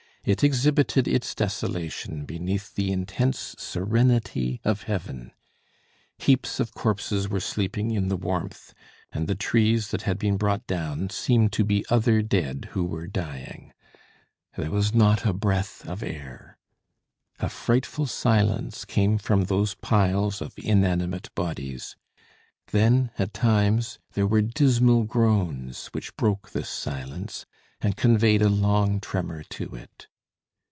It 0.23 0.43
exhibited 0.43 1.07
its 1.07 1.33
desolation 1.33 2.25
beneath 2.25 2.75
the 2.75 2.91
intense 2.91 3.55
serenity 3.57 4.61
of 4.63 4.83
heaven; 4.83 5.31
heaps 6.19 6.59
of 6.59 6.75
corpses 6.75 7.27
were 7.27 7.39
sleeping 7.39 7.89
in 7.89 8.07
the 8.07 8.15
warmth, 8.15 8.75
and 9.11 9.27
the 9.27 9.33
trees 9.33 9.87
that 9.89 10.03
had 10.03 10.19
been 10.19 10.37
brought 10.37 10.67
down, 10.67 11.09
seemed 11.09 11.51
to 11.53 11.63
be 11.63 11.83
other 11.89 12.21
dead 12.21 12.69
who 12.73 12.85
were 12.85 13.07
dying. 13.07 13.73
There 14.55 14.69
was 14.69 14.93
not 14.93 15.25
a 15.25 15.33
breath 15.33 15.89
of 15.89 16.03
air. 16.03 16.59
A 17.39 17.49
frightful 17.49 18.05
silence 18.05 18.85
came 18.85 19.17
from 19.17 19.45
those 19.45 19.73
piles 19.73 20.39
of 20.39 20.53
inanimate 20.55 21.33
bodies; 21.33 21.95
then, 22.69 23.09
at 23.17 23.33
times, 23.33 23.97
there 24.11 24.27
were 24.27 24.43
dismal 24.43 25.03
groans 25.03 25.87
which 25.93 26.15
broke 26.15 26.51
this 26.51 26.69
silence, 26.69 27.47
and 27.83 27.97
conveyed 27.97 28.43
a 28.43 28.49
long 28.49 28.99
tremor 28.99 29.41
to 29.49 29.73
it. 29.73 30.05